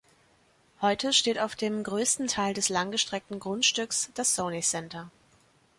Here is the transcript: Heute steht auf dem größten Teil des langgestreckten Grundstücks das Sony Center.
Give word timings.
Heute 0.81 1.13
steht 1.13 1.37
auf 1.37 1.55
dem 1.55 1.83
größten 1.83 2.25
Teil 2.25 2.55
des 2.55 2.69
langgestreckten 2.69 3.39
Grundstücks 3.39 4.09
das 4.15 4.33
Sony 4.33 4.61
Center. 4.61 5.11